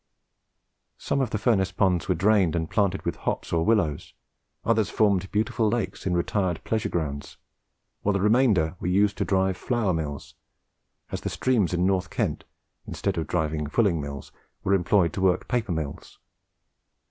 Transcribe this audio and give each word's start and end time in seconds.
Some 0.97 1.21
of 1.21 1.29
the 1.29 1.37
furnace 1.37 1.71
ponds 1.71 2.09
were 2.09 2.15
drained 2.15 2.55
and 2.55 2.67
planted 2.67 3.03
with 3.03 3.17
hops 3.17 3.53
or 3.53 3.63
willows; 3.63 4.15
others 4.65 4.89
formed 4.89 5.31
beautiful 5.31 5.69
lakes 5.69 6.07
in 6.07 6.15
retired 6.15 6.59
pleasure 6.63 6.89
grounds; 6.89 7.37
while 8.01 8.13
the 8.13 8.19
remainder 8.19 8.75
were 8.79 8.87
used 8.87 9.15
to 9.19 9.25
drive 9.25 9.57
flour 9.57 9.93
mills, 9.93 10.33
as 11.11 11.21
the 11.21 11.29
streams 11.29 11.71
in 11.71 11.85
North 11.85 12.09
Kent, 12.09 12.45
instead 12.87 13.15
of 13.19 13.27
driving 13.27 13.67
fulling 13.67 14.01
mills, 14.01 14.31
were 14.63 14.73
employed 14.73 15.13
to 15.13 15.21
work 15.21 15.47
paper 15.47 15.71
mills. 15.71 16.17